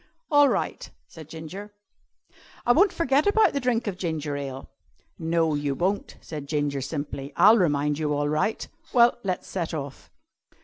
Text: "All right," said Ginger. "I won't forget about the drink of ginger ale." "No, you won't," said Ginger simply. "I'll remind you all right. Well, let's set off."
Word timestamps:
"All 0.31 0.49
right," 0.49 0.89
said 1.07 1.29
Ginger. 1.29 1.75
"I 2.65 2.71
won't 2.71 2.91
forget 2.91 3.27
about 3.27 3.53
the 3.53 3.59
drink 3.59 3.85
of 3.85 3.99
ginger 3.99 4.35
ale." 4.35 4.67
"No, 5.19 5.53
you 5.53 5.75
won't," 5.75 6.17
said 6.21 6.47
Ginger 6.47 6.81
simply. 6.81 7.31
"I'll 7.35 7.59
remind 7.59 7.99
you 7.99 8.11
all 8.11 8.27
right. 8.27 8.67
Well, 8.93 9.19
let's 9.23 9.47
set 9.47 9.75
off." 9.75 10.09